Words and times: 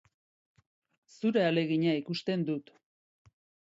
Zure 1.17 1.45
ahalegina 1.45 1.97
ikusten 2.03 2.51
dut. 2.53 2.77